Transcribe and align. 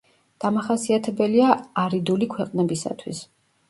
დამახასიათებელია 0.45 1.53
არიდული 1.85 2.33
ქვეყნებისათვის. 2.37 3.27